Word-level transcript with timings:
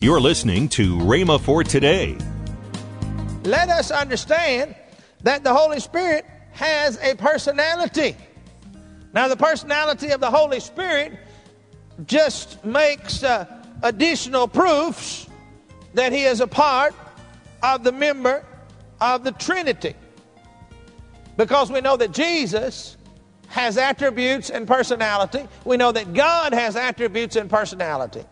You're 0.00 0.20
listening 0.20 0.68
to 0.70 0.96
Rhema 0.98 1.40
for 1.40 1.64
today. 1.64 2.16
Let 3.42 3.68
us 3.68 3.90
understand 3.90 4.76
that 5.24 5.42
the 5.42 5.52
Holy 5.52 5.80
Spirit 5.80 6.24
has 6.52 7.00
a 7.02 7.16
personality. 7.16 8.14
Now, 9.12 9.26
the 9.26 9.36
personality 9.36 10.10
of 10.10 10.20
the 10.20 10.30
Holy 10.30 10.60
Spirit 10.60 11.18
just 12.06 12.64
makes 12.64 13.24
uh, 13.24 13.46
additional 13.82 14.46
proofs 14.46 15.26
that 15.94 16.12
He 16.12 16.22
is 16.22 16.40
a 16.40 16.46
part 16.46 16.94
of 17.64 17.82
the 17.82 17.90
member 17.90 18.46
of 19.00 19.24
the 19.24 19.32
Trinity. 19.32 19.94
Because 21.36 21.72
we 21.72 21.80
know 21.80 21.96
that 21.96 22.12
Jesus 22.12 22.96
has 23.48 23.76
attributes 23.76 24.48
and 24.48 24.64
personality. 24.64 25.48
We 25.64 25.76
know 25.76 25.90
that 25.90 26.14
God 26.14 26.52
has 26.52 26.76
attributes 26.76 27.34
and 27.34 27.50
personality. 27.50 28.24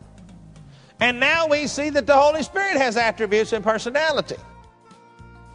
And 1.01 1.21
now 1.21 1.47
we 1.47 1.67
see 1.67 1.91
that 1.91 2.07
the 2.07 2.17
Holy 2.17 2.43
Spirit 2.43 2.77
has 2.77 2.97
attributes 2.97 3.53
and 3.53 3.63
personality. 3.63 4.37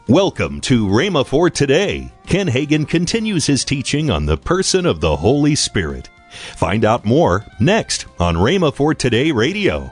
Welcome 0.08 0.62
to 0.62 0.88
Rhema 0.88 1.26
for 1.26 1.50
today. 1.50 2.12
Ken 2.28 2.48
Hagin 2.48 2.88
continues 2.88 3.48
his 3.48 3.66
teaching 3.66 4.12
on 4.12 4.26
the 4.26 4.38
person 4.38 4.86
of 4.86 5.02
the 5.02 5.16
Holy 5.16 5.56
Spirit. 5.56 6.10
Find 6.56 6.86
out 6.86 7.06
more 7.06 7.46
next 7.60 8.06
on 8.20 8.36
Rhema 8.36 8.74
for 8.74 8.94
Today 8.94 9.32
Radio. 9.32 9.92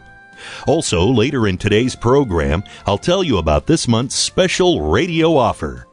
Also, 0.67 1.05
later 1.05 1.48
in 1.48 1.57
today's 1.57 1.95
program, 1.95 2.63
I'll 2.85 2.98
tell 2.98 3.23
you 3.23 3.38
about 3.38 3.66
this 3.66 3.88
month's 3.88 4.16
special 4.16 4.81
radio 4.81 5.35
offer. 5.35 5.88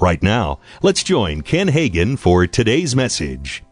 Right 0.00 0.22
now, 0.22 0.58
let's 0.82 1.02
join 1.02 1.42
Ken 1.42 1.68
Hagin 1.68 2.18
for 2.18 2.46
today's 2.46 2.94
message. 2.96 3.62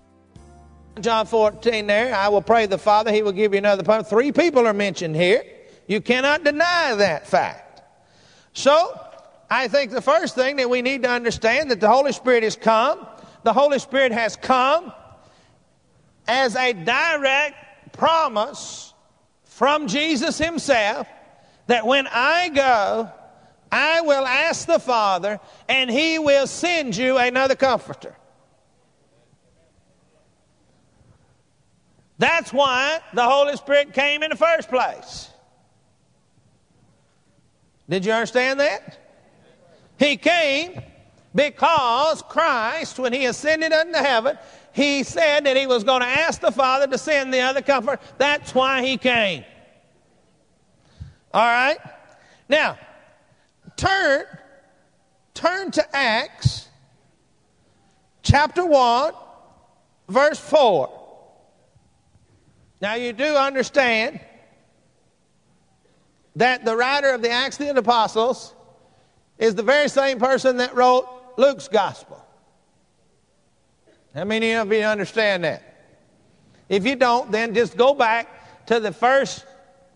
John 1.02 1.26
14 1.26 1.86
there, 1.86 2.14
I 2.14 2.28
will 2.28 2.42
pray 2.42 2.66
the 2.66 2.78
Father, 2.78 3.12
He 3.12 3.22
will 3.22 3.32
give 3.32 3.52
you 3.52 3.58
another 3.58 3.82
power. 3.82 4.02
Three 4.02 4.32
people 4.32 4.66
are 4.66 4.72
mentioned 4.74 5.16
here. 5.16 5.44
You 5.86 6.00
cannot 6.00 6.44
deny 6.44 6.94
that 6.96 7.26
fact. 7.26 7.82
So, 8.52 8.98
I 9.50 9.68
think 9.68 9.92
the 9.92 10.02
first 10.02 10.34
thing 10.34 10.56
that 10.56 10.68
we 10.68 10.82
need 10.82 11.02
to 11.04 11.10
understand 11.10 11.70
that 11.70 11.80
the 11.80 11.88
Holy 11.88 12.12
Spirit 12.12 12.42
has 12.42 12.56
come. 12.56 13.06
The 13.44 13.52
Holy 13.52 13.78
Spirit 13.78 14.12
has 14.12 14.36
come 14.36 14.92
as 16.26 16.54
a 16.56 16.72
direct 16.72 17.92
promise 17.92 18.92
from 19.44 19.88
Jesus 19.88 20.36
Himself 20.36 21.06
that 21.66 21.86
when 21.86 22.06
I 22.06 22.48
go, 22.50 23.10
I 23.70 24.00
will 24.02 24.26
ask 24.26 24.66
the 24.66 24.78
Father, 24.78 25.40
and 25.68 25.90
He 25.90 26.18
will 26.18 26.46
send 26.46 26.96
you 26.96 27.18
another 27.18 27.54
comforter. 27.54 28.16
That's 32.18 32.52
why 32.52 33.00
the 33.14 33.22
Holy 33.22 33.56
Spirit 33.56 33.94
came 33.94 34.22
in 34.22 34.30
the 34.30 34.36
first 34.36 34.68
place. 34.68 35.30
Did 37.88 38.04
you 38.04 38.12
understand 38.12 38.60
that? 38.60 38.98
He 39.98 40.16
came 40.16 40.82
because 41.34 42.22
Christ, 42.22 42.98
when 42.98 43.12
he 43.12 43.26
ascended 43.26 43.72
unto 43.72 43.98
heaven, 43.98 44.36
he 44.72 45.02
said 45.02 45.44
that 45.46 45.56
he 45.56 45.66
was 45.66 45.84
going 45.84 46.02
to 46.02 46.06
ask 46.06 46.40
the 46.40 46.52
Father 46.52 46.86
to 46.86 46.98
send 46.98 47.32
the 47.32 47.40
other 47.40 47.62
comfort. 47.62 48.00
That's 48.18 48.54
why 48.54 48.84
he 48.84 48.96
came. 48.96 49.44
All 51.32 51.42
right? 51.42 51.78
Now, 52.48 52.78
turn 53.76 54.24
turn 55.34 55.70
to 55.70 55.96
Acts 55.96 56.68
chapter 58.22 58.64
1 58.64 59.12
verse 60.08 60.40
4. 60.40 60.97
Now 62.80 62.94
you 62.94 63.12
do 63.12 63.36
understand 63.36 64.20
that 66.36 66.64
the 66.64 66.76
writer 66.76 67.10
of 67.10 67.22
the 67.22 67.30
Acts 67.30 67.58
of 67.58 67.66
the 67.66 67.78
Apostles 67.78 68.54
is 69.38 69.54
the 69.54 69.62
very 69.62 69.88
same 69.88 70.18
person 70.18 70.58
that 70.58 70.74
wrote 70.74 71.06
Luke's 71.36 71.68
gospel. 71.68 72.24
How 74.14 74.24
many 74.24 74.52
of 74.52 74.72
you 74.72 74.82
understand 74.82 75.44
that? 75.44 75.62
If 76.68 76.86
you 76.86 76.96
don't, 76.96 77.30
then 77.30 77.54
just 77.54 77.76
go 77.76 77.94
back 77.94 78.66
to 78.66 78.80
the 78.80 78.92
first 78.92 79.44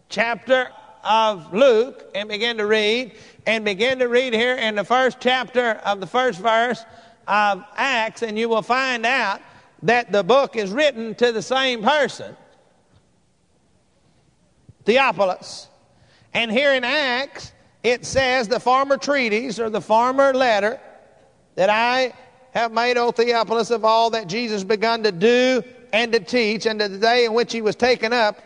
chapter 0.08 0.68
of 1.04 1.52
Luke 1.52 2.10
and 2.14 2.28
begin 2.28 2.58
to 2.58 2.66
read, 2.66 3.12
and 3.46 3.64
begin 3.64 3.98
to 3.98 4.06
read 4.06 4.32
here 4.34 4.54
in 4.54 4.76
the 4.76 4.84
first 4.84 5.18
chapter 5.20 5.72
of 5.84 6.00
the 6.00 6.06
first 6.06 6.38
verse 6.40 6.84
of 7.26 7.64
Acts, 7.76 8.22
and 8.22 8.38
you 8.38 8.48
will 8.48 8.62
find 8.62 9.04
out 9.04 9.40
that 9.82 10.12
the 10.12 10.22
book 10.22 10.56
is 10.56 10.70
written 10.70 11.14
to 11.16 11.32
the 11.32 11.42
same 11.42 11.82
person, 11.82 12.36
Theophilus. 14.84 15.68
And 16.34 16.50
here 16.50 16.74
in 16.74 16.84
Acts, 16.84 17.52
it 17.82 18.06
says 18.06 18.48
the 18.48 18.60
former 18.60 18.96
treatise 18.96 19.58
or 19.58 19.70
the 19.70 19.80
former 19.80 20.32
letter 20.32 20.80
that 21.54 21.68
I 21.68 22.14
have 22.52 22.72
made, 22.72 22.96
O 22.96 23.10
Theophilus, 23.10 23.70
of 23.70 23.84
all 23.84 24.10
that 24.10 24.28
Jesus 24.28 24.64
begun 24.64 25.02
to 25.02 25.12
do 25.12 25.62
and 25.92 26.12
to 26.12 26.20
teach, 26.20 26.66
and 26.66 26.80
to 26.80 26.88
the 26.88 26.98
day 26.98 27.26
in 27.26 27.34
which 27.34 27.52
he 27.52 27.60
was 27.60 27.76
taken 27.76 28.12
up. 28.12 28.38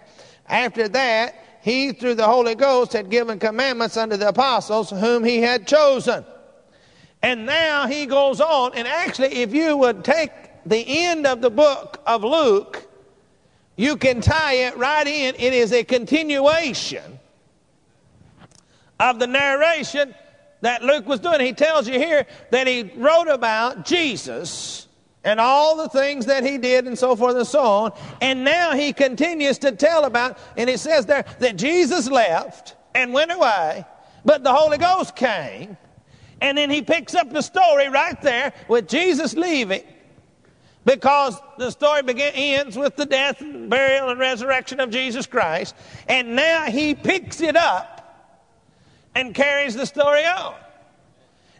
After 0.49 0.89
that, 0.89 1.35
he, 1.63 1.93
through 1.93 2.15
the 2.15 2.27
Holy 2.27 2.55
Ghost, 2.55 2.93
had 2.93 3.11
given 3.11 3.39
commandments 3.39 3.97
unto 3.97 4.17
the 4.17 4.29
apostles 4.29 4.91
whom 4.91 5.25
he 5.25 5.39
had 5.39 5.67
chosen. 5.67 6.25
And 7.23 7.47
now 7.47 7.87
he 7.87 8.07
goes 8.07 8.41
on, 8.41 8.73
and 8.75 8.87
actually, 8.87 9.43
if 9.43 9.55
you 9.55 9.77
would 9.77 10.05
take 10.05 10.31
the 10.65 10.85
end 11.05 11.27
of 11.27 11.41
the 11.41 11.51
book 11.51 12.01
of 12.07 12.25
Luke, 12.25 12.89
you 13.77 13.97
can 13.97 14.21
tie 14.21 14.55
it 14.55 14.77
right 14.77 15.07
in. 15.07 15.35
It 15.37 15.53
is 15.53 15.73
a 15.73 15.85
continuation 15.85 17.19
of 18.99 19.19
the 19.19 19.27
narration 19.27 20.15
that 20.63 20.83
Luke 20.83 21.07
was 21.07 21.21
doing. 21.21 21.41
He 21.41 21.53
tells 21.53 21.87
you 21.87 21.99
here 21.99 22.27
that 22.51 22.67
he 22.67 22.91
wrote 22.97 23.29
about 23.29 23.85
Jesus 23.85 24.89
and 25.23 25.39
all 25.39 25.77
the 25.77 25.89
things 25.89 26.27
that 26.27 26.45
he 26.45 26.57
did 26.57 26.87
and 26.87 26.99
so 26.99 27.15
forth 27.15 27.37
and 27.37 27.47
so 27.47 27.61
on. 27.61 27.93
And 28.23 28.45
now 28.45 28.73
he 28.73 28.93
continues 28.93 29.59
to 29.59 29.73
tell 29.73 30.05
about, 30.05 30.39
and 30.57 30.71
it 30.71 30.81
says 30.81 31.07
there 31.07 31.25
that 31.41 31.57
Jesus 31.57 32.09
left 32.09 32.77
and 32.95 33.13
went 33.13 33.33
away, 33.33 33.85
but 34.25 34.43
the 34.43 34.53
Holy 34.53 34.79
Ghost 34.79 35.15
came. 35.15 35.77
And 36.41 36.57
then 36.57 36.71
he 36.71 36.83
picks 36.83 37.15
up 37.15 37.31
the 37.31 37.43
story 37.43 37.89
right 37.89 38.21
there 38.23 38.53
with 38.69 38.89
Jesus 38.89 39.35
leaving 39.35 39.85
because 40.87 41.39
the 41.59 41.71
story 41.71 42.03
begin, 42.03 42.33
ends 42.33 42.79
with 42.79 42.95
the 42.95 43.05
death, 43.05 43.43
burial, 43.43 44.09
and 44.09 44.21
resurrection 44.21 44.79
of 44.79 44.89
Jesus 44.89 45.27
Christ. 45.27 45.75
And 46.09 46.37
now 46.37 46.71
he 46.71 46.95
picks 46.95 47.41
it 47.41 47.57
up 47.57 47.97
and 49.15 49.35
carries 49.35 49.75
the 49.75 49.85
story 49.85 50.25
on. 50.25 50.55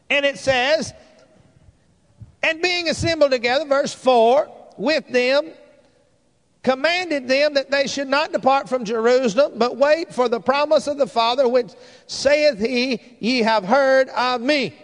And 0.09 0.25
it 0.25 0.39
says, 0.39 0.95
and 2.41 2.63
being 2.63 2.89
assembled 2.89 3.33
together, 3.33 3.65
verse 3.65 3.93
4, 3.93 4.49
with 4.77 5.09
them, 5.09 5.51
commanded 6.63 7.27
them 7.27 7.55
that 7.55 7.73
they 7.73 7.89
should 7.89 8.09
not 8.09 8.31
depart 8.33 8.69
from 8.69 8.85
Jerusalem, 8.85 9.55
but 9.57 9.77
wait 9.77 10.15
for 10.15 10.29
the 10.29 10.39
promise 10.39 10.87
of 10.87 10.99
the 10.99 11.07
Father, 11.09 11.49
which 11.49 11.73
saith 12.07 12.61
he, 12.61 13.01
Ye 13.19 13.41
have 13.41 13.65
heard 13.65 14.09
of 14.11 14.41
me. 14.41 14.77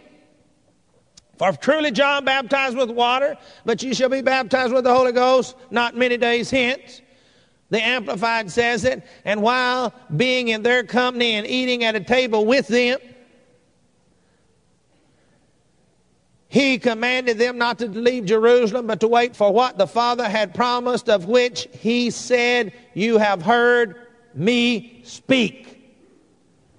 For 1.42 1.50
truly 1.54 1.91
John 1.91 2.25
baptized 2.25 2.76
with 2.76 2.88
water, 2.88 3.36
but 3.64 3.82
ye 3.82 3.94
shall 3.94 4.08
be 4.08 4.22
baptized 4.22 4.72
with 4.72 4.84
the 4.84 4.94
Holy 4.94 5.10
Ghost 5.10 5.56
not 5.72 5.97
many 5.97 6.16
days 6.16 6.53
hence. 6.53 7.03
The 7.69 7.82
Amplified 7.82 8.48
says 8.48 8.84
it, 8.84 9.04
and 9.25 9.42
while 9.42 9.92
being 10.16 10.47
in 10.47 10.62
their 10.62 10.84
company 10.84 11.32
and 11.32 11.44
eating 11.44 11.82
at 11.82 11.97
a 11.97 12.00
table 12.00 12.47
with 12.47 12.69
them, 12.69 13.00
he 16.47 16.78
commanded 16.78 17.38
them 17.38 17.59
not 17.59 17.80
to 17.80 17.88
leave 17.88 18.26
Jerusalem, 18.26 18.86
but 18.86 19.00
to 19.00 19.09
wait 19.09 19.34
for 19.34 19.53
what 19.53 19.78
the 19.78 19.88
Father 19.88 20.28
had 20.28 20.54
promised, 20.54 21.09
of 21.09 21.24
which 21.24 21.66
he 21.72 22.10
said, 22.10 22.72
You 22.94 23.19
have 23.19 23.42
heard 23.42 23.97
me 24.32 25.00
speak. 25.03 25.92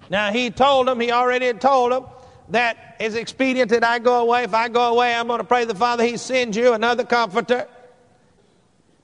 Now, 0.08 0.32
he 0.32 0.50
told 0.50 0.88
them, 0.88 1.00
he 1.00 1.12
already 1.12 1.48
had 1.48 1.60
told 1.60 1.92
them, 1.92 2.06
that 2.50 2.96
it's 3.00 3.14
expedient 3.14 3.70
that 3.70 3.84
I 3.84 3.98
go 3.98 4.20
away. 4.22 4.44
If 4.44 4.54
I 4.54 4.68
go 4.68 4.92
away, 4.92 5.14
I'm 5.14 5.26
going 5.26 5.38
to 5.38 5.44
pray 5.44 5.64
the 5.64 5.74
Father, 5.74 6.04
he 6.04 6.16
sends 6.16 6.56
you 6.56 6.72
another 6.72 7.04
comforter. 7.04 7.68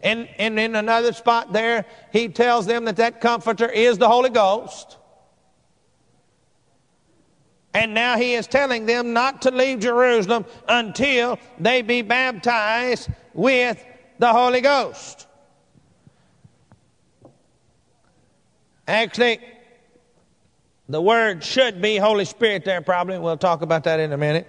And, 0.02 0.28
and 0.38 0.58
in 0.58 0.74
another 0.74 1.12
spot 1.12 1.52
there, 1.52 1.84
he 2.12 2.28
tells 2.28 2.66
them 2.66 2.86
that 2.86 2.96
that 2.96 3.20
comforter 3.20 3.68
is 3.68 3.98
the 3.98 4.08
Holy 4.08 4.30
Ghost. 4.30 4.96
And 7.72 7.94
now 7.94 8.16
he 8.16 8.34
is 8.34 8.46
telling 8.46 8.86
them 8.86 9.12
not 9.12 9.42
to 9.42 9.50
leave 9.50 9.80
Jerusalem 9.80 10.44
until 10.68 11.38
they 11.58 11.82
be 11.82 12.02
baptized 12.02 13.08
with 13.32 13.82
the 14.18 14.32
Holy 14.32 14.60
Ghost. 14.60 15.26
Actually, 18.88 19.40
the 20.90 21.00
word 21.00 21.44
should 21.44 21.80
be 21.80 21.98
Holy 21.98 22.24
Spirit 22.24 22.64
there, 22.64 22.80
probably. 22.80 23.16
We'll 23.16 23.36
talk 23.36 23.62
about 23.62 23.84
that 23.84 24.00
in 24.00 24.12
a 24.12 24.16
minute 24.16 24.44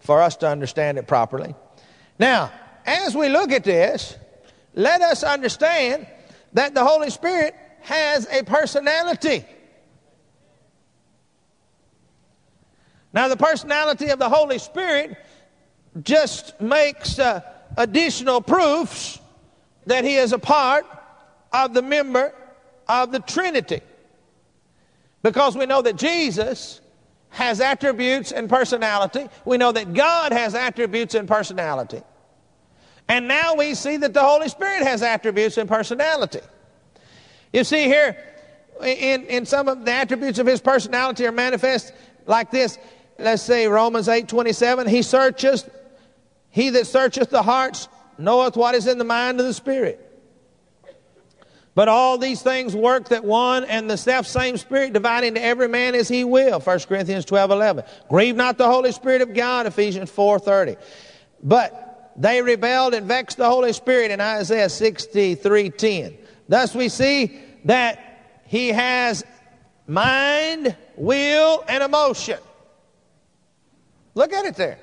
for 0.00 0.22
us 0.22 0.36
to 0.36 0.48
understand 0.48 0.96
it 0.96 1.06
properly. 1.06 1.54
Now, 2.18 2.50
as 2.86 3.14
we 3.14 3.28
look 3.28 3.52
at 3.52 3.62
this, 3.62 4.16
let 4.72 5.02
us 5.02 5.22
understand 5.22 6.06
that 6.54 6.72
the 6.72 6.82
Holy 6.82 7.10
Spirit 7.10 7.54
has 7.82 8.26
a 8.32 8.44
personality. 8.44 9.44
Now, 13.12 13.28
the 13.28 13.36
personality 13.36 14.08
of 14.08 14.18
the 14.18 14.30
Holy 14.30 14.58
Spirit 14.58 15.18
just 16.02 16.58
makes 16.62 17.18
uh, 17.18 17.42
additional 17.76 18.40
proofs 18.40 19.20
that 19.84 20.02
he 20.02 20.16
is 20.16 20.32
a 20.32 20.38
part 20.38 20.86
of 21.52 21.74
the 21.74 21.82
member 21.82 22.32
of 22.88 23.12
the 23.12 23.20
Trinity. 23.20 23.82
Because 25.22 25.56
we 25.56 25.66
know 25.66 25.82
that 25.82 25.96
Jesus 25.96 26.80
has 27.30 27.60
attributes 27.60 28.32
and 28.32 28.48
personality. 28.48 29.28
We 29.44 29.58
know 29.58 29.72
that 29.72 29.92
God 29.92 30.32
has 30.32 30.54
attributes 30.54 31.14
and 31.14 31.28
personality. 31.28 32.02
And 33.08 33.28
now 33.28 33.54
we 33.54 33.74
see 33.74 33.96
that 33.98 34.14
the 34.14 34.22
Holy 34.22 34.48
Spirit 34.48 34.82
has 34.82 35.02
attributes 35.02 35.58
and 35.58 35.68
personality. 35.68 36.40
You 37.52 37.64
see 37.64 37.84
here, 37.84 38.16
in, 38.82 39.24
in 39.26 39.46
some 39.46 39.68
of 39.68 39.84
the 39.84 39.92
attributes 39.92 40.38
of 40.38 40.46
his 40.46 40.60
personality 40.60 41.26
are 41.26 41.32
manifest 41.32 41.92
like 42.26 42.50
this. 42.50 42.78
Let's 43.18 43.42
say 43.42 43.66
Romans 43.66 44.08
8 44.08 44.28
27, 44.28 44.86
he 44.86 45.02
searches, 45.02 45.68
he 46.50 46.70
that 46.70 46.86
searcheth 46.86 47.30
the 47.30 47.42
hearts 47.42 47.88
knoweth 48.18 48.56
what 48.56 48.74
is 48.74 48.86
in 48.86 48.98
the 48.98 49.04
mind 49.04 49.40
of 49.40 49.46
the 49.46 49.54
Spirit. 49.54 50.05
But 51.76 51.88
all 51.88 52.16
these 52.16 52.40
things 52.40 52.74
work 52.74 53.10
that 53.10 53.22
one 53.22 53.64
and 53.64 53.88
the 53.88 53.98
self 53.98 54.26
same 54.26 54.56
Spirit 54.56 54.94
dividing 54.94 55.34
to 55.34 55.44
every 55.44 55.68
man 55.68 55.94
as 55.94 56.08
he 56.08 56.24
will. 56.24 56.58
1 56.58 56.80
Corinthians 56.80 57.26
12 57.26 57.50
11. 57.50 57.84
Grieve 58.08 58.34
not 58.34 58.56
the 58.56 58.66
Holy 58.66 58.92
Spirit 58.92 59.20
of 59.20 59.34
God. 59.34 59.66
Ephesians 59.66 60.10
4 60.10 60.38
30. 60.38 60.76
But 61.42 62.14
they 62.16 62.40
rebelled 62.40 62.94
and 62.94 63.06
vexed 63.06 63.36
the 63.36 63.44
Holy 63.44 63.74
Spirit 63.74 64.10
in 64.10 64.22
Isaiah 64.22 64.70
63 64.70 65.68
10. 65.68 66.18
Thus 66.48 66.74
we 66.74 66.88
see 66.88 67.38
that 67.66 68.40
he 68.46 68.68
has 68.68 69.22
mind, 69.86 70.74
will, 70.96 71.62
and 71.68 71.82
emotion. 71.82 72.38
Look 74.14 74.32
at 74.32 74.46
it 74.46 74.56
there. 74.56 74.78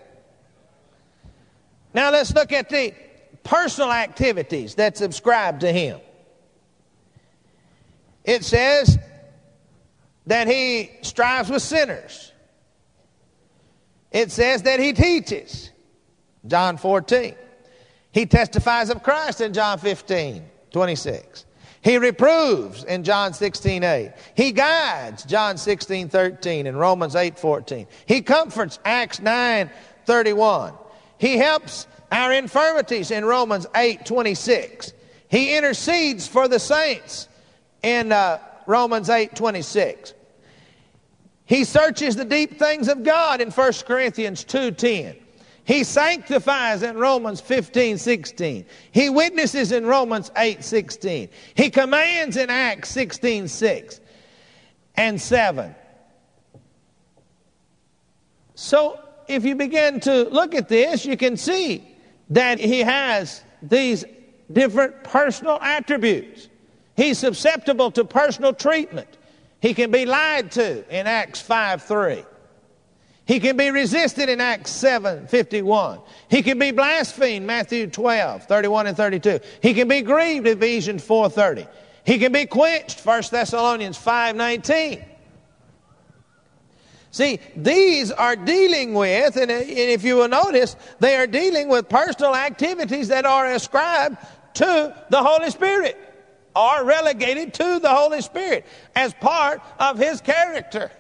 Now 1.96 2.12
let's 2.12 2.36
look 2.36 2.52
at 2.52 2.70
the 2.70 2.94
personal 3.44 3.92
activities 3.92 4.76
that 4.76 4.96
subscribe 4.96 5.62
to 5.62 5.74
him. 5.74 6.00
It 8.24 8.44
says 8.44 8.98
that 10.28 10.48
he 10.48 10.92
strives 11.02 11.50
with 11.50 11.62
sinners. 11.62 12.32
It 14.12 14.32
says 14.32 14.64
that 14.64 14.80
he 14.80 14.94
teaches. 14.94 15.72
John 16.46 16.78
14. 16.78 17.36
He 18.12 18.26
testifies 18.26 18.90
of 18.90 19.02
Christ 19.02 19.42
in 19.42 19.54
John 19.54 19.80
15, 19.80 20.46
26. 20.72 21.46
He 21.82 21.98
reproves 21.98 22.84
in 22.86 23.04
John 23.04 23.34
16, 23.34 23.84
8. 23.84 24.14
He 24.36 24.52
guides, 24.52 25.26
John 25.26 25.58
16, 25.58 26.10
13 26.10 26.68
and 26.68 26.80
Romans 26.80 27.16
8, 27.16 27.38
14. 27.38 27.88
He 28.06 28.22
comforts, 28.22 28.80
Acts 28.86 29.20
9, 29.20 29.70
31. 30.06 30.74
He 31.18 31.38
helps 31.38 31.88
our 32.12 32.32
infirmities 32.32 33.12
in 33.12 33.26
Romans 33.26 33.66
8, 33.76 34.06
26. 34.06 34.94
He 35.28 35.58
intercedes 35.58 36.28
for 36.28 36.48
the 36.48 36.60
saints 36.60 37.28
in 37.84 38.12
uh, 38.12 38.40
Romans 38.66 39.10
8, 39.10 39.36
26. 39.36 40.14
He 41.46 41.66
searches 41.66 42.16
the 42.16 42.26
deep 42.26 42.58
things 42.58 42.88
of 42.88 43.04
God 43.04 43.42
in 43.42 43.52
1 43.52 43.74
Corinthians 43.86 44.44
2, 44.46 44.72
10. 44.72 45.18
He 45.66 45.84
sanctifies 45.84 46.84
in 46.84 46.98
Romans 46.98 47.40
15, 47.40 47.98
16. 47.98 48.66
He 48.92 49.10
witnesses 49.10 49.72
in 49.72 49.86
Romans 49.86 50.32
8, 50.36 50.64
16. 50.64 51.30
He 51.56 51.70
commands 51.70 52.38
in 52.38 52.50
Acts 52.50 52.90
16, 52.90 53.48
6 53.48 54.00
and 54.96 55.22
7. 55.22 55.76
So 58.56 59.00
if 59.28 59.46
you 59.46 59.56
begin 59.56 60.00
to 60.02 60.24
look 60.30 60.54
at 60.54 60.68
this, 60.68 61.06
you 61.06 61.18
can 61.18 61.38
see 61.38 61.88
that 62.30 62.60
he 62.60 62.80
has 62.80 63.44
these 63.62 64.04
different 64.52 65.04
personal 65.04 65.60
attributes. 65.62 66.50
He's 66.96 67.18
susceptible 67.18 67.92
to 67.92 68.06
personal 68.06 68.54
treatment. 68.54 69.08
He 69.60 69.74
can 69.74 69.92
be 69.92 70.06
lied 70.06 70.52
to 70.52 70.84
in 70.96 71.08
Acts 71.08 71.42
5, 71.42 71.84
3. 71.84 72.24
He 73.26 73.40
can 73.40 73.56
be 73.56 73.72
resisted 73.72 74.28
in 74.28 74.42
Acts 74.42 74.72
7 74.72 75.28
51. 75.28 76.00
He 76.30 76.42
can 76.42 76.60
be 76.60 76.72
blasphemed, 76.72 77.46
Matthew 77.46 77.88
12 77.88 78.44
31 78.44 78.88
and 78.88 78.98
32. 78.98 79.40
He 79.62 79.74
can 79.74 79.88
be 79.88 80.02
grieved, 80.02 80.46
Ephesians 80.46 81.04
4 81.04 81.30
30. 81.30 81.66
He 82.06 82.18
can 82.18 82.34
be 82.34 82.46
quenched, 82.46 83.06
1 83.06 83.24
Thessalonians 83.32 83.98
5 83.98 84.36
19. 84.36 85.06
See, 87.12 87.40
these 87.56 88.12
are 88.12 88.36
dealing 88.36 88.96
with, 88.96 89.38
and 89.38 89.52
if 89.52 90.04
you 90.04 90.16
will 90.16 90.28
notice, 90.28 90.76
they 91.00 91.16
are 91.16 91.28
dealing 91.28 91.70
with 91.70 91.88
personal 91.88 92.36
activities 92.36 93.08
that 93.10 93.24
are 93.24 93.54
ascribed 93.54 94.18
to 94.56 94.96
the 95.10 95.24
Holy 95.24 95.52
Spirit, 95.52 95.96
are 96.56 96.84
relegated 96.84 97.54
to 97.56 97.80
the 97.80 97.90
Holy 97.90 98.22
Spirit 98.22 98.66
as 98.96 99.14
part 99.16 99.62
of 99.80 99.98
His 99.98 100.22
character 100.22 100.92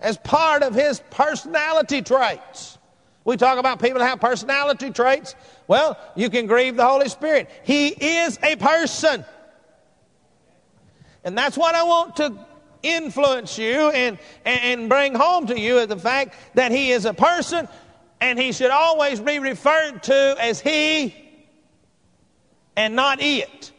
as 0.00 0.16
part 0.18 0.62
of 0.62 0.74
his 0.74 1.00
personality 1.10 2.02
traits. 2.02 2.78
We 3.24 3.36
talk 3.36 3.58
about 3.58 3.80
people 3.80 3.98
that 3.98 4.08
have 4.08 4.20
personality 4.20 4.90
traits. 4.90 5.34
Well, 5.66 5.98
you 6.16 6.30
can 6.30 6.46
grieve 6.46 6.76
the 6.76 6.86
Holy 6.86 7.08
Spirit. 7.08 7.50
He 7.64 7.88
is 7.88 8.38
a 8.42 8.56
person. 8.56 9.24
And 11.24 11.36
that's 11.36 11.56
what 11.56 11.74
I 11.74 11.82
want 11.82 12.16
to 12.16 12.32
influence 12.82 13.58
you 13.58 13.90
and, 13.90 14.18
and 14.44 14.88
bring 14.88 15.14
home 15.14 15.46
to 15.48 15.58
you 15.58 15.78
is 15.78 15.88
the 15.88 15.98
fact 15.98 16.36
that 16.54 16.70
he 16.70 16.92
is 16.92 17.04
a 17.04 17.12
person 17.12 17.68
and 18.20 18.38
he 18.38 18.52
should 18.52 18.70
always 18.70 19.20
be 19.20 19.40
referred 19.40 20.02
to 20.04 20.36
as 20.40 20.60
he 20.60 21.14
and 22.76 22.94
not 22.94 23.20
it. 23.20 23.72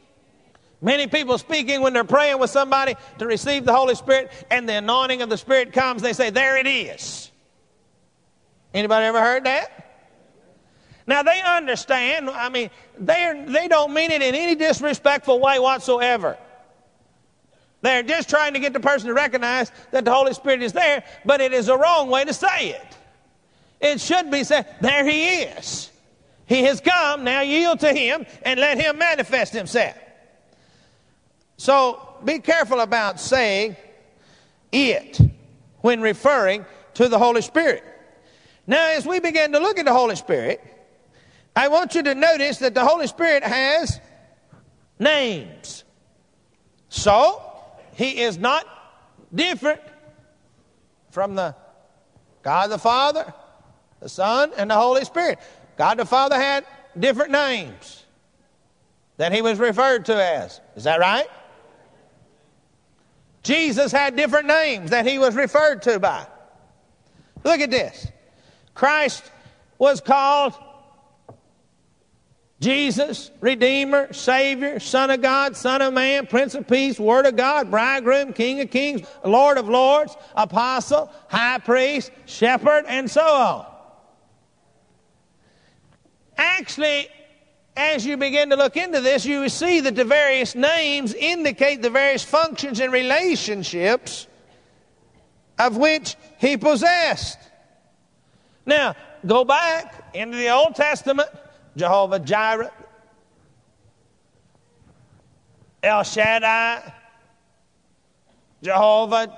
Many 0.82 1.08
people 1.08 1.38
speaking 1.38 1.82
when 1.82 1.94
they're 1.94 2.06
praying 2.06 2.40
with 2.40 2.50
somebody 2.50 2.96
to 3.18 3.28
receive 3.28 3.66
the 3.66 3.74
Holy 3.74 3.96
Spirit 3.96 4.32
and 4.50 4.68
the 4.68 4.76
anointing 4.76 5.22
of 5.22 5.30
the 5.30 5.38
Spirit 5.38 5.74
comes, 5.74 6.02
they 6.02 6.14
say, 6.14 6.30
There 6.30 6.58
it 6.58 6.68
is. 6.68 7.32
Anybody 8.74 9.06
ever 9.06 9.20
heard 9.20 9.46
that? 9.46 9.86
Now 11.06 11.24
they 11.24 11.42
understand, 11.42 12.30
I 12.30 12.50
mean, 12.50 12.70
they 12.98 13.44
they 13.48 13.68
don't 13.68 13.94
mean 13.94 14.12
it 14.12 14.22
in 14.22 14.36
any 14.36 14.56
disrespectful 14.56 15.40
way 15.40 15.60
whatsoever. 15.60 16.38
They're 17.82 18.04
just 18.04 18.30
trying 18.30 18.54
to 18.54 18.60
get 18.60 18.74
the 18.74 18.80
person 18.80 19.08
to 19.08 19.14
recognize 19.14 19.72
that 19.92 20.06
the 20.06 20.14
Holy 20.14 20.34
Spirit 20.34 20.62
is 20.62 20.74
there, 20.74 21.04
but 21.26 21.42
it 21.42 21.54
is 21.54 21.68
a 21.68 21.78
wrong 21.78 22.10
way 22.10 22.26
to 22.26 22.34
say 22.34 22.70
it. 22.70 22.98
It 23.82 24.02
should 24.02 24.30
be 24.30 24.44
said, 24.44 24.66
There 24.82 25.06
he 25.06 25.44
is. 25.44 25.90
He 26.46 26.64
has 26.64 26.80
come, 26.80 27.24
now 27.24 27.42
yield 27.42 27.82
to 27.82 27.94
him 27.94 28.26
and 28.44 28.60
let 28.60 28.80
him 28.80 28.98
manifest 28.98 29.54
himself. 29.54 29.96
So 31.60 32.16
be 32.24 32.40
careful 32.40 32.80
about 32.80 33.20
saying 33.20 33.76
it 34.72 35.20
when 35.82 36.00
referring 36.00 36.66
to 36.94 37.10
the 37.10 37.20
Holy 37.20 37.42
Spirit. 37.42 37.84
Now, 38.66 38.92
as 38.92 39.06
we 39.06 39.20
begin 39.20 39.52
to 39.52 39.60
look 39.60 39.78
at 39.78 39.84
the 39.84 39.92
Holy 39.92 40.16
Spirit, 40.16 40.64
I 41.58 41.68
want 41.68 41.96
you 41.96 42.04
to 42.04 42.16
notice 42.16 42.60
that 42.60 42.74
the 42.74 42.86
Holy 42.86 43.08
Spirit 43.08 43.44
has 43.44 44.00
names. 45.00 45.84
So, 46.88 47.42
He 47.94 48.22
is 48.22 48.38
not 48.38 48.66
different 49.36 49.82
from 51.12 51.36
the 51.36 51.54
God 52.42 52.68
the 52.68 52.78
Father, 52.78 53.34
the 54.00 54.08
Son, 54.08 54.54
and 54.56 54.72
the 54.72 54.76
Holy 54.76 55.04
Spirit. 55.04 55.40
God 55.78 56.00
the 56.00 56.06
Father 56.06 56.38
had 56.38 56.66
different 56.98 57.32
names 57.32 58.06
that 59.18 59.34
He 59.34 59.42
was 59.42 59.60
referred 59.60 60.06
to 60.06 60.16
as. 60.16 60.62
Is 60.78 60.86
that 60.86 61.02
right? 61.02 61.28
Jesus 63.44 63.92
had 63.92 64.16
different 64.16 64.48
names 64.48 64.90
that 64.92 65.06
he 65.06 65.18
was 65.18 65.36
referred 65.36 65.82
to 65.84 66.00
by. 66.00 66.26
Look 67.44 67.62
at 67.62 67.72
this. 67.72 68.08
Christ 68.74 69.24
was 69.78 70.02
called 70.02 70.54
Jesus, 72.60 73.32
Redeemer, 73.40 74.12
Savior, 74.12 74.82
Son 74.82 75.10
of 75.10 75.22
God, 75.22 75.56
Son 75.56 75.82
of 75.82 75.94
Man, 75.94 76.28
Prince 76.28 76.56
of 76.56 76.68
Peace, 76.68 77.00
Word 77.00 77.26
of 77.26 77.38
God, 77.38 77.72
Bridegroom, 77.72 78.34
King 78.34 78.60
of 78.60 78.70
Kings, 78.70 79.08
Lord 79.24 79.58
of 79.58 79.70
Lords, 79.70 80.18
Apostle, 80.36 81.10
High 81.30 81.60
Priest, 81.60 82.12
Shepherd, 82.26 82.84
and 82.88 83.10
so 83.10 83.22
on. 83.22 83.66
Actually, 86.38 87.08
as 87.80 88.06
you 88.06 88.18
begin 88.18 88.50
to 88.50 88.58
look 88.58 88.76
into 88.76 89.00
this, 89.00 89.26
you 89.26 89.48
see 89.48 89.80
that 89.80 89.96
the 89.96 90.04
various 90.04 90.54
names 90.54 91.14
indicate 91.14 91.82
the 91.82 91.90
various 91.90 92.26
functions 92.26 92.82
and 92.82 92.92
relationships 92.92 94.28
of 95.58 95.78
which 95.78 96.18
he 96.40 96.58
possessed. 96.58 97.40
Now, 98.66 98.96
go 99.26 99.46
back 99.46 100.12
into 100.14 100.38
the 100.38 100.50
Old 100.50 100.76
Testament, 100.76 101.30
Jehovah 101.78 102.20
Jireh, 102.20 102.72
El 105.82 106.04
Shaddai, 106.04 106.94
Jehovah 108.62 109.38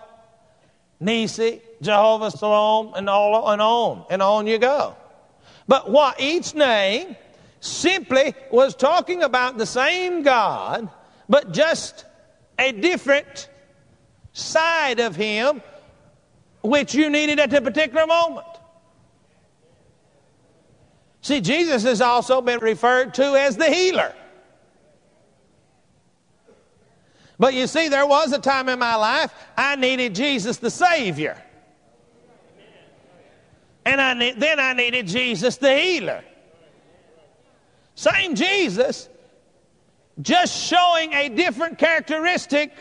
Nisi, 1.00 1.62
Jehovah 1.80 2.32
Shalom, 2.32 2.94
and 2.96 3.08
all 3.08 3.52
and 3.52 3.62
on 3.62 4.06
and 4.10 4.24
on 4.24 4.48
you 4.48 4.58
go. 4.58 4.96
But 5.68 5.92
what 5.92 6.20
each 6.20 6.56
name 6.56 7.16
simply 7.62 8.34
was 8.52 8.76
talking 8.76 9.24
about 9.24 9.58
the 9.58 9.66
same 9.66 10.24
God, 10.24 10.90
but 11.30 11.54
just 11.54 12.06
a 12.60 12.72
different 12.74 13.50
side 14.34 15.00
of 15.00 15.16
Him 15.16 15.62
which 16.64 16.94
you 16.94 17.10
needed 17.10 17.40
at 17.40 17.50
the 17.50 17.62
particular 17.62 18.06
moment. 18.06 18.48
See, 21.22 21.40
Jesus 21.40 21.84
has 21.84 22.02
also 22.02 22.42
been 22.42 22.60
referred 22.60 23.14
to 23.16 23.36
as 23.36 23.56
the 23.56 23.68
healer. 23.68 24.14
But 27.38 27.54
you 27.54 27.68
see, 27.68 27.88
there 27.88 28.06
was 28.06 28.32
a 28.34 28.40
time 28.40 28.70
in 28.70 28.80
my 28.80 28.96
life 28.96 29.34
I 29.56 29.76
needed 29.76 30.16
Jesus 30.16 30.58
the 30.58 30.70
Savior. 30.70 31.42
And 33.86 34.00
I 34.00 34.14
ne- 34.14 34.34
then 34.34 34.60
I 34.60 34.74
needed 34.74 35.08
Jesus 35.08 35.58
the 35.58 35.76
healer. 35.76 36.24
Same 37.96 38.36
Jesus, 38.36 39.10
just 40.22 40.56
showing 40.56 41.14
a 41.14 41.30
different 41.30 41.78
characteristic 41.78 42.72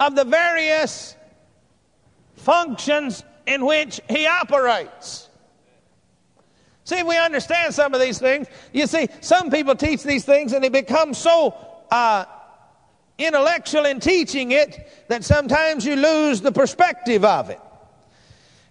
of 0.00 0.14
the 0.14 0.24
various 0.24 1.16
functions 2.36 3.24
in 3.46 3.64
which 3.64 4.00
he 4.08 4.26
operates. 4.26 5.28
See, 6.84 6.98
if 6.98 7.06
we 7.06 7.16
understand 7.16 7.72
some 7.74 7.94
of 7.94 8.00
these 8.00 8.18
things, 8.18 8.48
you 8.72 8.86
see, 8.86 9.08
some 9.20 9.50
people 9.50 9.76
teach 9.76 10.02
these 10.02 10.24
things 10.24 10.52
and 10.52 10.64
they 10.64 10.68
become 10.68 11.14
so 11.14 11.54
uh, 11.90 12.24
intellectual 13.18 13.84
in 13.84 14.00
teaching 14.00 14.50
it 14.50 15.04
that 15.08 15.24
sometimes 15.24 15.86
you 15.86 15.96
lose 15.96 16.40
the 16.40 16.50
perspective 16.50 17.24
of 17.24 17.50
it. 17.50 17.60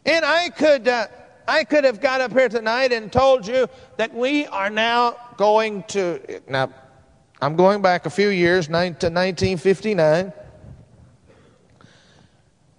And 0.06 0.26
I 0.26 0.50
could, 0.50 0.88
uh, 0.88 1.08
I 1.48 1.64
could 1.64 1.84
have 1.86 2.02
got 2.02 2.22
up 2.22 2.34
here 2.34 2.50
tonight 2.50 2.92
and 2.92 3.12
told 3.12 3.48
you 3.48 3.68
that 3.98 4.14
we 4.14 4.46
are 4.48 4.70
now 4.70 5.16
going 5.42 5.82
to, 5.88 6.40
now, 6.48 6.72
I'm 7.42 7.56
going 7.56 7.82
back 7.82 8.06
a 8.06 8.12
few 8.12 8.30
years, 8.30 8.68
to 8.68 8.74
1959. 8.74 10.32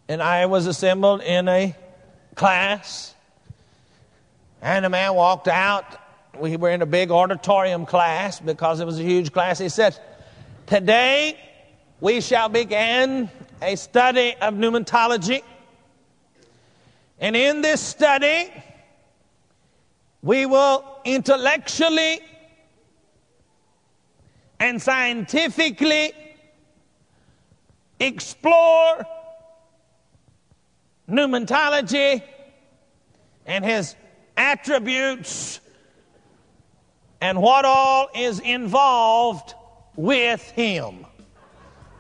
And 0.07 0.23
I 0.23 0.47
was 0.47 0.69
assembled 0.69 1.23
in 1.23 1.49
a 1.49 1.75
class 2.37 3.17
and 4.61 4.87
a 4.87 4.89
man 4.89 5.15
walked 5.15 5.49
out. 5.49 5.85
We 6.39 6.57
were 6.57 6.71
in 6.71 6.83
a 6.83 6.87
big 6.87 7.11
auditorium 7.11 7.85
class 7.85 8.39
because 8.39 8.79
it 8.79 8.85
was 8.85 9.01
a 9.01 9.03
huge 9.03 9.33
class. 9.33 9.59
He 9.59 9.69
said, 9.69 9.99
Today 10.69 11.37
we 12.01 12.21
shall 12.21 12.49
begin 12.49 13.29
a 13.61 13.75
study 13.75 14.37
of 14.41 14.55
pneumatology. 14.55 15.43
And 17.19 17.35
in 17.35 17.61
this 17.61 17.81
study, 17.81 18.53
we 20.23 20.47
will 20.47 20.85
intellectually 21.05 22.21
and 24.63 24.81
scientifically 24.81 26.13
explore 27.99 29.05
pneumatology 31.11 32.23
and 33.45 33.65
his 33.65 33.97
attributes 34.37 35.59
and 37.21 37.43
what 37.43 37.65
all 37.65 38.09
is 38.15 38.39
involved 38.39 39.53
with 39.97 40.41
him. 40.53 41.07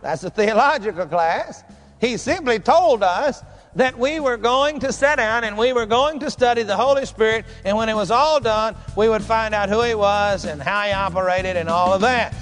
That's 0.00 0.22
a 0.22 0.30
theological 0.30 1.06
class. 1.06 1.64
He 2.00 2.16
simply 2.16 2.60
told 2.60 3.02
us 3.02 3.42
that 3.74 3.98
we 3.98 4.20
were 4.20 4.36
going 4.36 4.78
to 4.80 4.92
sit 4.92 5.16
down 5.16 5.42
and 5.42 5.58
we 5.58 5.72
were 5.72 5.86
going 5.86 6.20
to 6.20 6.30
study 6.30 6.62
the 6.62 6.76
Holy 6.76 7.06
Spirit, 7.06 7.44
and 7.64 7.76
when 7.76 7.88
it 7.88 7.96
was 7.96 8.12
all 8.12 8.38
done, 8.38 8.76
we 8.96 9.08
would 9.08 9.22
find 9.22 9.52
out 9.52 9.68
who 9.68 9.82
He 9.82 9.96
was 9.96 10.44
and 10.44 10.62
how 10.62 10.82
He 10.82 10.92
operated 10.92 11.56
and 11.56 11.68
all 11.68 11.92
of 11.92 12.02
that. 12.02 12.32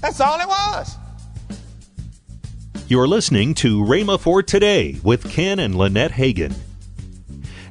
That's 0.00 0.20
all 0.20 0.38
it 0.40 0.46
was. 0.48 0.96
You're 2.88 3.08
listening 3.08 3.54
to 3.56 3.82
Rhema 3.82 4.18
for 4.18 4.42
Today 4.42 4.98
with 5.02 5.28
Ken 5.30 5.58
and 5.58 5.74
Lynette 5.74 6.12
Hagin. 6.12 6.54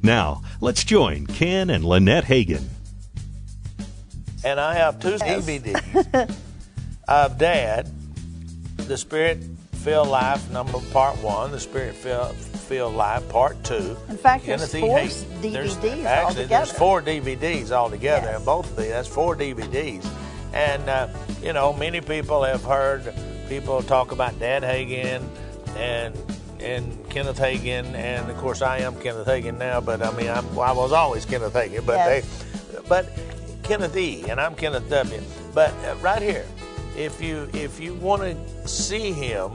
Now, 0.03 0.43
let's 0.61 0.83
join 0.83 1.25
Ken 1.25 1.69
and 1.69 1.83
Lynette 1.83 2.25
Hagin. 2.25 2.63
And 4.45 4.59
I 4.59 4.75
have 4.75 4.99
two 4.99 5.15
DVDs 5.15 6.35
of 7.07 7.37
Dad, 7.39 7.91
The 8.77 8.95
Spirit 8.97 9.43
Filled 9.73 10.09
Life, 10.09 10.49
number 10.51 10.79
part 10.91 11.17
one, 11.23 11.51
The 11.51 11.59
Spirit 11.59 11.95
Filled, 11.95 12.35
Filled 12.35 12.93
Life, 12.93 13.27
part 13.29 13.61
two. 13.63 13.97
In 14.09 14.17
fact, 14.17 14.45
there's 14.45 14.71
Kenneth 14.71 14.79
four 14.79 14.99
Hagin. 14.99 15.41
There's- 15.51 15.75
DVDs 15.77 16.03
Actually, 16.05 16.43
altogether. 16.43 16.47
there's 16.47 16.71
four 16.71 17.01
DVDs 17.01 17.71
altogether, 17.71 18.27
Yes. 18.27 18.35
and 18.37 18.45
both 18.45 18.69
of 18.69 18.77
these, 18.77 18.89
that's 18.89 19.07
four 19.07 19.35
DVDs. 19.35 20.05
And, 20.53 20.89
uh, 20.89 21.07
you 21.41 21.53
know, 21.53 21.73
many 21.73 22.01
people 22.01 22.43
have 22.43 22.63
heard 22.63 23.13
people 23.49 23.81
talk 23.83 24.11
about 24.11 24.39
Dad 24.39 24.63
Hagin 24.63 25.21
and 25.75 26.15
and 26.59 27.07
Kenneth 27.11 27.37
Hagin, 27.37 27.93
and 27.93 28.31
of 28.31 28.37
course 28.37 28.63
I 28.63 28.79
am 28.79 28.95
Kenneth 28.99 29.27
Hagin 29.27 29.59
now, 29.59 29.79
but 29.79 30.01
I 30.01 30.11
mean 30.13 30.27
I'm, 30.29 30.45
I 30.57 30.71
was 30.71 30.91
always 30.91 31.23
Kenneth 31.23 31.53
Hagin, 31.53 31.85
but 31.85 31.97
Yes. 31.97 32.43
they, 32.71 32.79
but 32.89 33.07
Kenneth 33.61 33.95
E, 33.95 34.27
and 34.27 34.41
I'm 34.41 34.55
Kenneth 34.55 34.89
W. 34.89 35.21
But 35.53 35.71
uh, 35.85 35.95
right 36.01 36.21
here, 36.21 36.45
if 36.97 37.21
you 37.21 37.47
if 37.53 37.79
you 37.79 37.93
want 37.93 38.23
to 38.23 38.67
see 38.67 39.11
him 39.11 39.51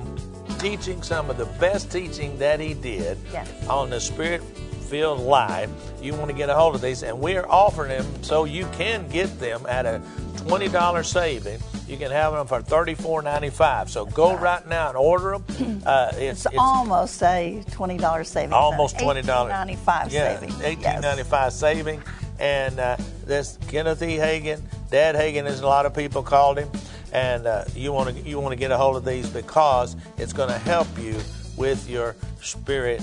teaching 0.61 1.03
some 1.03 1.29
of 1.29 1.39
the 1.39 1.47
best 1.59 1.91
teaching 1.91 2.39
that 2.39 2.61
he 2.61 2.73
did 2.75 3.19
Yes. 3.33 3.49
on 3.69 3.91
the 3.91 4.01
Spirit 4.01 4.43
filled 4.83 5.21
life, 5.21 5.71
you 6.03 6.15
want 6.15 6.31
to 6.31 6.37
get 6.37 6.51
a 6.51 6.55
hold 6.55 6.75
of 6.75 6.81
these, 6.81 7.03
and 7.03 7.19
we're 7.19 7.47
offering 7.47 7.89
them 7.89 8.23
so 8.23 8.45
you 8.45 8.67
can 8.73 9.09
get 9.09 9.39
them 9.39 9.65
at 9.67 9.87
a 9.87 10.03
twenty 10.37 10.69
dollar 10.69 11.03
saving. 11.03 11.61
You 11.89 11.97
can 11.97 12.11
have 12.11 12.33
them 12.33 12.47
for 12.47 12.61
thirty 12.63 12.95
four 12.95 13.23
ninety 13.23 13.51
five. 13.51 13.91
So 13.91 14.07
go 14.07 14.37
right 14.37 14.67
now 14.67 14.89
and 14.89 14.97
order 14.97 15.39
them. 15.39 15.83
Uh, 15.83 16.13
it's, 16.15 16.47
It's, 16.47 16.55
almost 16.57 17.23
a 17.23 17.65
twenty 17.73 17.97
dollars 17.97 18.29
saving. 18.29 18.53
almost 18.53 18.99
twenty 18.99 19.23
dollars. 19.23 19.51
Ninety 19.51 19.77
five 19.77 20.13
yeah, 20.13 20.39
savings. 20.39 20.61
Eighteen 20.63 21.01
ninety 21.01 21.25
five 21.25 21.53
saving, 21.53 22.03
and 22.39 22.79
uh, 22.79 22.97
this 23.25 23.59
Kenneth 23.69 24.03
E. 24.03 24.17
Hagin, 24.17 24.61
Dad 24.91 25.17
Hagin, 25.17 25.45
as 25.47 25.61
a 25.61 25.67
lot 25.67 25.87
of 25.87 25.95
people 25.95 26.23
called 26.23 26.59
him, 26.59 26.69
and 27.13 27.47
uh, 27.47 27.65
you 27.75 27.93
want 27.93 28.17
to 28.17 28.23
you 28.23 28.39
want 28.39 28.53
to 28.53 28.57
get 28.57 28.71
a 28.71 28.77
hold 28.77 28.97
of 28.97 29.05
these 29.05 29.29
because 29.29 29.97
it's 30.19 30.33
going 30.33 30.51
to 30.51 30.59
help 30.59 30.87
you 30.99 31.19
with 31.57 31.89
your 31.89 32.15
spirit 32.41 33.03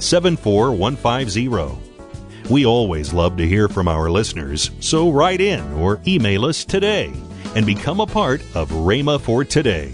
74150. 0.00 1.88
We 2.50 2.64
always 2.64 3.12
love 3.12 3.36
to 3.36 3.46
hear 3.46 3.68
from 3.68 3.88
our 3.88 4.10
listeners, 4.10 4.70
so 4.80 5.10
write 5.10 5.40
in 5.40 5.72
or 5.74 6.00
email 6.06 6.46
us 6.46 6.64
today 6.64 7.12
and 7.54 7.66
become 7.66 8.00
a 8.00 8.06
part 8.06 8.40
of 8.54 8.70
Rhema 8.70 9.20
for 9.20 9.44
Today. 9.44 9.92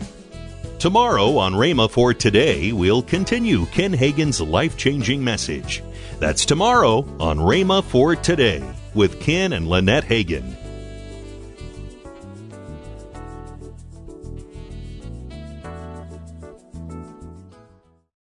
Tomorrow 0.79 1.39
on 1.39 1.55
Rhema 1.55 1.91
for 1.91 2.15
Today, 2.15 2.73
we'll 2.73 3.03
continue 3.03 3.67
Ken 3.67 3.93
Hagin's 3.93 4.41
life 4.41 4.77
changing 4.77 5.25
message. 5.25 5.83
That's 6.21 6.45
tomorrow 6.45 6.99
on 7.19 7.39
Rhema 7.39 7.83
for 7.83 8.15
Today 8.15 8.63
with 8.95 9.21
Ken 9.21 9.53
and 9.53 9.67
Lynette 9.67 10.05
Hagin. 10.05 10.64